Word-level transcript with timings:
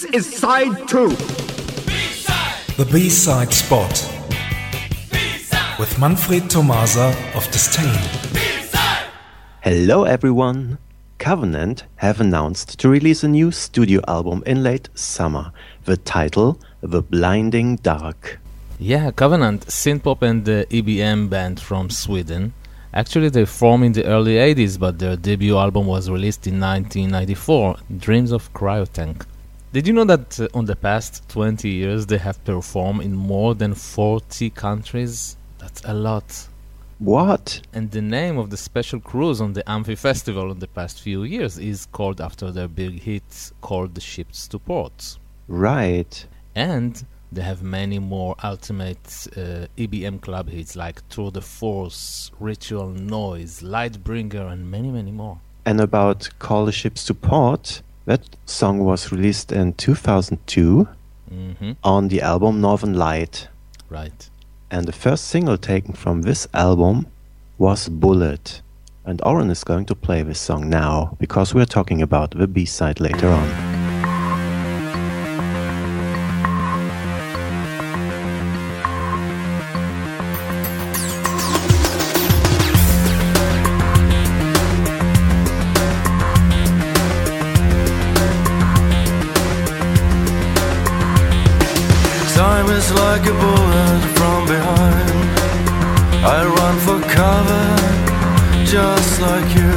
This 0.00 0.14
is 0.14 0.38
side 0.38 0.88
two. 0.88 1.10
The 2.78 2.88
B-side 2.90 3.52
spot. 3.52 3.92
With 5.78 5.98
Manfred 5.98 6.48
Tomasa 6.48 7.14
of 7.34 7.44
Disdain. 7.50 8.00
Hello 9.60 10.04
everyone! 10.04 10.78
Covenant 11.18 11.84
have 11.96 12.18
announced 12.18 12.78
to 12.78 12.88
release 12.88 13.24
a 13.24 13.28
new 13.28 13.50
studio 13.50 14.00
album 14.08 14.42
in 14.46 14.62
late 14.62 14.88
summer. 14.94 15.52
The 15.84 15.98
title, 15.98 16.58
The 16.80 17.02
Blinding 17.02 17.76
Dark. 17.76 18.38
Yeah, 18.78 19.10
Covenant, 19.10 19.66
synthpop 19.66 20.22
and 20.22 20.48
uh, 20.48 20.64
EBM 20.70 21.28
band 21.28 21.60
from 21.60 21.90
Sweden. 21.90 22.54
Actually, 22.94 23.28
they 23.28 23.44
formed 23.44 23.84
in 23.84 23.92
the 23.92 24.06
early 24.06 24.36
80s, 24.36 24.78
but 24.78 24.98
their 24.98 25.16
debut 25.16 25.58
album 25.58 25.86
was 25.86 26.08
released 26.08 26.46
in 26.46 26.58
1994, 26.58 27.76
Dreams 27.98 28.32
of 28.32 28.50
Cryotank. 28.54 29.26
Did 29.72 29.86
you 29.86 29.92
know 29.92 30.04
that 30.04 30.40
uh, 30.40 30.48
on 30.52 30.64
the 30.64 30.74
past 30.74 31.28
20 31.28 31.68
years 31.68 32.06
they 32.06 32.18
have 32.18 32.42
performed 32.44 33.02
in 33.02 33.14
more 33.14 33.54
than 33.54 33.74
40 33.74 34.50
countries? 34.50 35.36
That's 35.58 35.80
a 35.84 35.94
lot. 35.94 36.48
What? 36.98 37.62
And 37.72 37.88
the 37.92 38.02
name 38.02 38.36
of 38.36 38.50
the 38.50 38.56
special 38.56 38.98
cruise 38.98 39.40
on 39.40 39.52
the 39.52 39.62
Amphi 39.70 39.94
Festival 39.94 40.50
in 40.50 40.58
the 40.58 40.66
past 40.66 41.00
few 41.00 41.22
years 41.22 41.56
is 41.56 41.86
called 41.86 42.20
after 42.20 42.50
their 42.50 42.66
big 42.66 43.00
hit 43.02 43.52
called 43.60 43.94
The 43.94 44.00
Ships 44.00 44.48
to 44.48 44.58
Port. 44.58 45.18
Right. 45.46 46.26
And 46.56 47.04
they 47.30 47.42
have 47.42 47.62
many 47.62 48.00
more 48.00 48.34
ultimate 48.42 49.28
uh, 49.36 49.70
EBM 49.78 50.20
club 50.20 50.48
hits 50.48 50.74
like 50.74 51.08
Tour 51.10 51.30
de 51.30 51.40
Force, 51.40 52.32
Ritual 52.40 52.88
Noise, 52.88 53.62
Lightbringer, 53.62 54.50
and 54.50 54.68
many, 54.68 54.90
many 54.90 55.12
more. 55.12 55.38
And 55.64 55.80
about 55.80 56.28
Call 56.40 56.66
the 56.66 56.72
Ships 56.72 57.04
to 57.04 57.14
Port, 57.14 57.82
that 58.06 58.22
song 58.46 58.80
was 58.80 59.12
released 59.12 59.52
in 59.52 59.72
2002 59.74 60.88
Mm-hmm. 61.32 61.72
on 61.84 62.08
the 62.08 62.20
album 62.22 62.60
Northern 62.60 62.94
Light. 62.94 63.46
Right. 63.88 64.28
And 64.68 64.84
the 64.86 64.92
first 64.92 65.26
single 65.28 65.56
taken 65.56 65.94
from 65.94 66.22
this 66.22 66.48
album 66.52 67.06
was 67.56 67.88
Bullet. 67.88 68.62
And 69.04 69.22
Oren 69.24 69.48
is 69.48 69.62
going 69.62 69.84
to 69.86 69.94
play 69.94 70.22
this 70.24 70.40
song 70.40 70.68
now 70.68 71.16
because 71.20 71.54
we're 71.54 71.66
talking 71.66 72.02
about 72.02 72.32
the 72.32 72.48
B 72.48 72.64
side 72.64 72.98
later 72.98 73.28
on. 73.28 73.79
Time 92.90 92.98
like 92.98 93.26
a 93.26 93.32
bullet 93.32 94.02
from 94.18 94.46
behind. 94.46 95.10
I 96.24 96.44
run 96.44 96.76
for 96.86 97.00
cover, 97.08 97.66
just 98.64 99.20
like 99.20 99.48
you. 99.54 99.74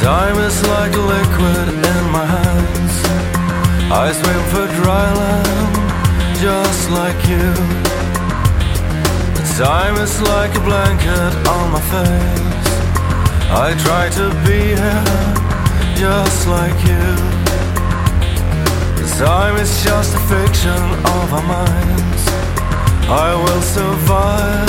Time 0.00 0.38
is 0.38 0.58
like 0.68 0.94
liquid 0.96 1.68
in 1.92 2.04
my 2.16 2.24
hands. 2.24 2.96
I 3.92 4.12
swim 4.12 4.42
for 4.52 4.66
dry 4.80 5.12
land, 5.22 5.76
just 6.40 6.90
like 6.90 7.20
you. 7.28 7.52
Time 9.58 9.96
is 9.96 10.20
like 10.22 10.54
a 10.54 10.60
blanket 10.60 11.32
on 11.56 11.72
my 11.72 11.82
face. 11.92 12.72
I 13.50 13.74
try 13.84 14.08
to 14.18 14.26
be 14.46 14.60
here, 14.80 15.94
just 15.96 16.46
like 16.48 16.78
you. 16.86 17.35
Time 19.16 19.56
is 19.56 19.82
just 19.82 20.14
a 20.14 20.20
fiction 20.28 20.76
of 20.76 21.32
our 21.32 21.46
minds. 21.48 22.22
I 23.08 23.32
will 23.32 23.64
survive, 23.64 24.68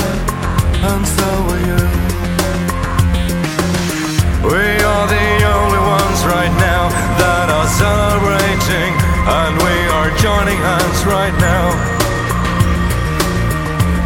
and 0.88 1.04
so 1.04 1.28
will 1.44 1.64
you. 1.68 1.84
We 4.48 4.64
are 4.88 5.08
the 5.12 5.30
only 5.52 5.84
ones 5.84 6.20
right 6.24 6.56
now 6.64 6.88
that 7.20 7.52
are 7.52 7.68
celebrating, 7.76 8.96
and 9.28 9.52
we 9.60 9.76
are 10.00 10.16
joining 10.16 10.60
hands 10.64 11.04
right 11.04 11.36
now. 11.44 11.68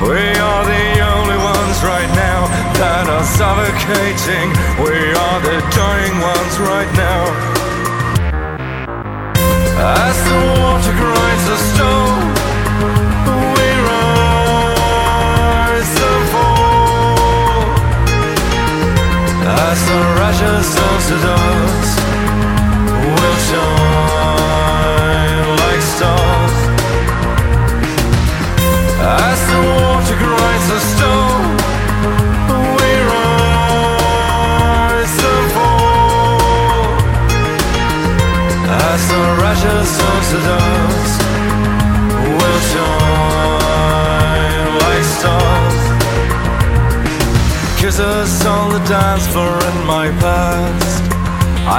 We 0.01 0.25
are 0.41 0.65
the 0.65 0.87
only 1.05 1.37
ones 1.37 1.77
right 1.85 2.09
now 2.17 2.49
that 2.81 3.05
are 3.05 3.27
suffocating. 3.37 4.49
We 4.81 5.13
are 5.13 5.39
the 5.45 5.61
dying 5.69 6.17
ones 6.17 6.57
right 6.57 6.91
now. 6.97 7.60
As 9.83 10.23
the 10.25 10.37
water 10.61 10.93
grinds 10.93 11.45
the 11.49 11.57
stone, 11.57 12.20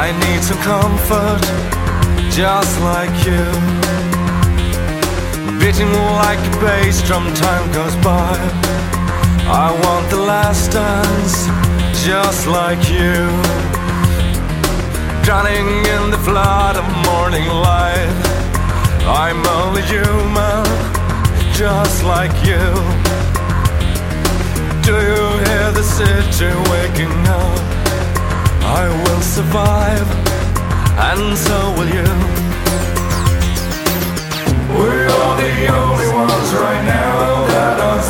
I 0.05 0.11
need 0.27 0.43
some 0.43 0.59
comfort, 0.59 1.43
just 2.29 2.75
like 2.81 3.15
you. 3.25 3.45
Beating 5.61 5.93
like 6.23 6.43
a 6.51 6.53
bass 6.61 7.01
drum, 7.07 7.33
time 7.35 7.67
goes 7.71 7.95
by. 8.03 8.35
I 9.47 9.69
want 9.85 10.11
the 10.11 10.17
last 10.17 10.73
dance, 10.73 11.47
just 12.05 12.49
like 12.49 12.83
you 12.91 13.31
drowning 15.23 15.69
in 15.95 16.11
the 16.11 16.19
flood 16.27 16.75
of 16.75 16.87
morning 17.07 17.47
light. 17.47 18.11
I'm 19.07 19.41
only 19.59 19.83
human, 19.83 20.65
just 21.55 22.03
like 22.03 22.35
you. 22.45 22.65
Do 24.83 24.95
you 25.11 25.25
hear 25.47 25.71
the 25.71 25.85
city 25.85 26.51
waking 26.73 27.17
up? 27.29 27.82
I 28.65 28.89
will 29.03 29.21
survive, 29.21 30.09
and 31.11 31.37
so 31.37 31.59
will 31.77 31.91
you. 31.99 32.09
We 34.79 34.91
are 35.19 35.37
the 35.45 35.55
only 35.83 36.09
ones 36.15 36.49
right 36.55 36.85
now 36.85 37.47
that 37.47 37.81
are 37.81 38.03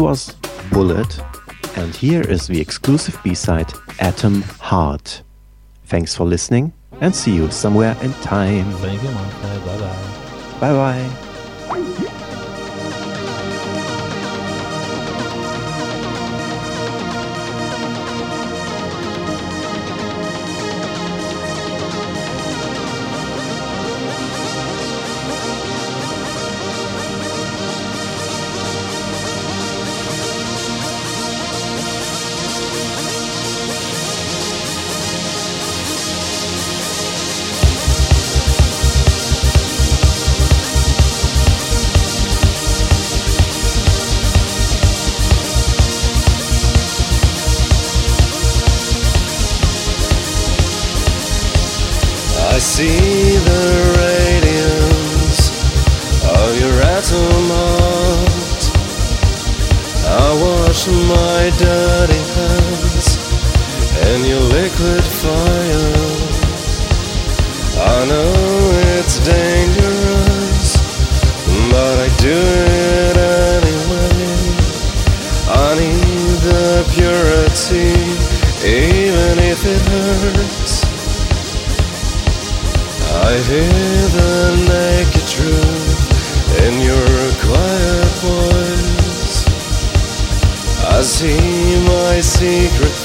was 0.00 0.34
Bullet, 0.72 1.20
and 1.76 1.94
here 1.94 2.22
is 2.22 2.46
the 2.46 2.60
exclusive 2.60 3.18
B-side 3.22 3.72
Atom 3.98 4.42
Heart. 4.58 5.22
Thanks 5.84 6.14
for 6.14 6.24
listening, 6.24 6.72
and 7.00 7.14
see 7.14 7.34
you 7.34 7.50
somewhere 7.50 7.96
in 8.02 8.12
time. 8.14 8.64
Thank 8.74 9.02
you. 9.02 9.08
Bye 9.10 9.78
bye. 9.78 10.60
Bye 10.60 11.08
bye. 11.08 11.26
My 61.50 61.58
dirty 61.58 62.22
hands 62.34 63.08
and 64.06 64.26
your 64.26 64.40
liquid 64.40 65.04
fire. 65.22 65.96
I 67.76 68.06
know 68.06 68.32
it's 68.96 69.18
dangerous, 69.18 70.68
but 71.70 71.96
I 71.98 72.08
do 72.18 72.38
it 72.38 73.16
anyway. 73.56 74.30
I 75.48 75.74
need 75.80 76.38
the 76.48 76.84
purity, 76.94 77.90
even 78.64 79.38
if 79.52 79.60
it 79.64 79.82
hurts. 79.90 80.84
I 83.26 83.38
hear 83.48 83.99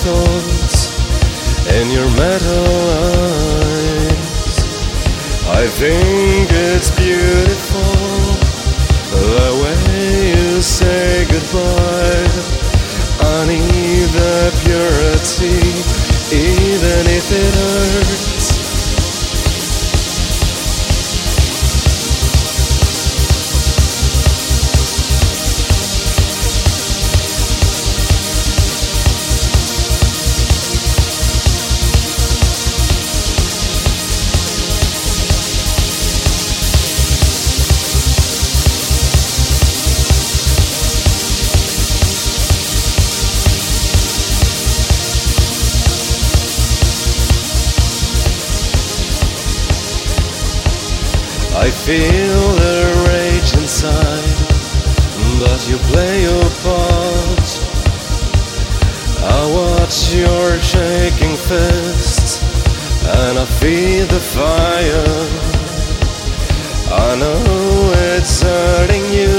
thoughts 0.06 0.80
in 1.78 1.90
your 1.90 2.10
metal 2.12 2.68
eyes. 3.10 4.56
I 5.50 5.66
think 5.82 6.48
it's 6.52 6.92
beautiful 6.94 7.96
the 9.34 9.50
way 9.64 10.30
you 10.36 10.62
say 10.62 11.26
goodbye. 11.26 12.30
I 13.34 13.48
need 13.48 14.08
the 14.22 14.38
purity, 14.62 15.58
even 16.32 17.02
if 17.18 17.26
it 17.44 17.54
hurts. 17.56 18.35
I 51.66 51.72
feel 51.72 52.42
the 52.62 52.80
rage 53.10 53.52
inside, 53.60 54.38
but 55.40 55.68
you 55.68 55.78
play 55.90 56.22
your 56.22 56.48
part. 56.62 57.50
I 59.38 59.42
watch 59.58 60.14
your 60.14 60.60
shaking 60.60 61.36
fists, 61.36 62.38
and 63.18 63.40
I 63.40 63.46
feel 63.58 64.06
the 64.06 64.20
fire. 64.38 65.18
I 66.94 67.16
know 67.22 67.42
it's 68.14 68.44
hurting 68.44 69.06
you, 69.20 69.36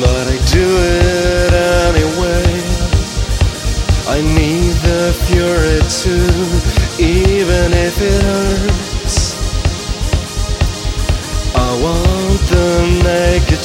but 0.00 0.24
I 0.26 0.38
do 0.56 0.68
it 1.04 1.52
anyway. 1.84 2.48
I 4.08 4.22
need 4.22 4.72
the 4.88 5.12
fury 5.26 5.80
too, 6.00 6.32
even 6.98 7.74
if 7.74 8.00
it 8.00 8.22
hurts. 8.22 8.47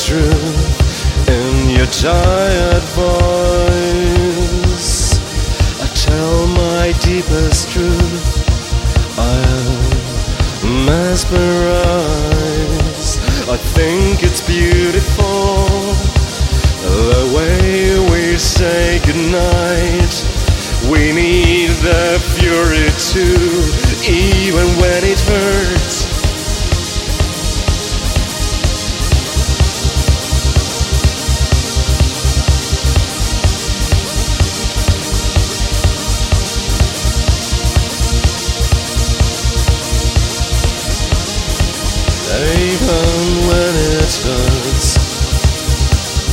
Naked 0.03 0.33
truth 0.33 1.29
in 1.29 1.69
your 1.69 1.85
tired 1.88 2.83
voice. 2.95 3.43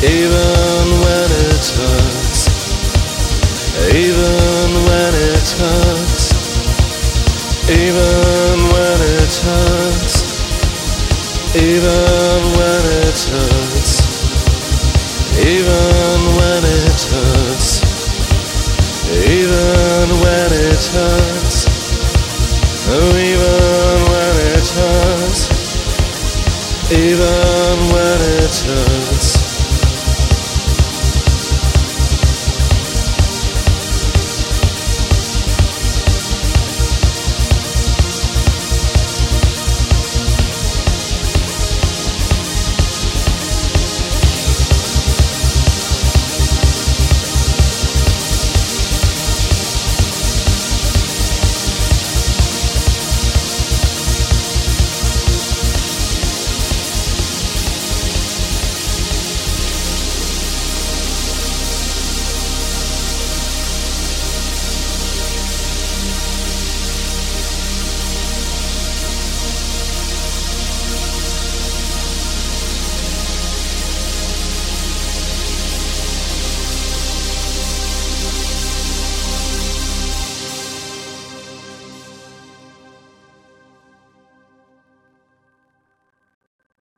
Even 0.02 0.87
when 1.04 1.28
it 1.28 1.66
hurts, 1.76 2.49
even 3.95 4.71
when 4.88 5.12
it 5.14 5.49
hurts, 5.61 6.33
even 7.69 8.57
when 8.73 8.99
it 9.19 9.35
hurts, 9.45 10.14
even 11.54 12.20